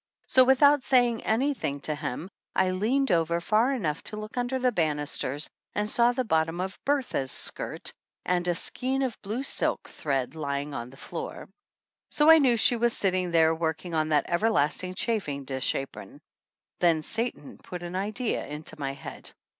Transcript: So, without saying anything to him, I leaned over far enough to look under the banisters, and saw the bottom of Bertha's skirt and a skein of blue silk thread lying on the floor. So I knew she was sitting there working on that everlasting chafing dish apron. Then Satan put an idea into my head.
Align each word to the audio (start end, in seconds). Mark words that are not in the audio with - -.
So, 0.25 0.43
without 0.43 0.81
saying 0.81 1.23
anything 1.25 1.79
to 1.81 1.93
him, 1.93 2.27
I 2.55 2.71
leaned 2.71 3.11
over 3.11 3.39
far 3.39 3.71
enough 3.71 4.01
to 4.05 4.17
look 4.17 4.35
under 4.35 4.57
the 4.57 4.71
banisters, 4.71 5.47
and 5.75 5.87
saw 5.87 6.11
the 6.11 6.23
bottom 6.23 6.59
of 6.59 6.83
Bertha's 6.85 7.31
skirt 7.31 7.93
and 8.25 8.47
a 8.47 8.55
skein 8.55 9.03
of 9.03 9.21
blue 9.21 9.43
silk 9.43 9.87
thread 9.87 10.33
lying 10.33 10.73
on 10.73 10.89
the 10.89 10.97
floor. 10.97 11.49
So 12.09 12.31
I 12.31 12.39
knew 12.39 12.57
she 12.57 12.77
was 12.77 12.97
sitting 12.97 13.29
there 13.29 13.53
working 13.53 13.93
on 13.93 14.09
that 14.09 14.25
everlasting 14.27 14.95
chafing 14.95 15.43
dish 15.45 15.75
apron. 15.75 16.19
Then 16.79 17.03
Satan 17.03 17.59
put 17.59 17.83
an 17.83 17.95
idea 17.95 18.43
into 18.47 18.79
my 18.79 18.93
head. 18.93 19.29